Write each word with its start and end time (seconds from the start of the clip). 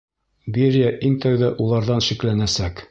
Берия 0.55 0.89
иң 1.11 1.21
тәүҙә 1.27 1.53
уларҙан 1.67 2.05
шикләнәсәк. 2.09 2.79